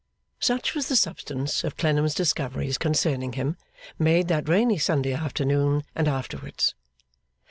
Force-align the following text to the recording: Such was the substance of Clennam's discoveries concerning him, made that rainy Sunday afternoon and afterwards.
Such 0.39 0.73
was 0.73 0.87
the 0.87 0.95
substance 0.95 1.63
of 1.63 1.77
Clennam's 1.77 2.15
discoveries 2.15 2.79
concerning 2.79 3.33
him, 3.33 3.55
made 3.99 4.29
that 4.29 4.49
rainy 4.49 4.79
Sunday 4.79 5.13
afternoon 5.13 5.83
and 5.93 6.07
afterwards. 6.07 6.73